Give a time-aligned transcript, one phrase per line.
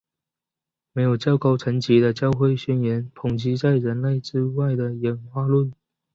[0.93, 5.71] 没有较高层级的教会宣言抨击在人类之外的演化论。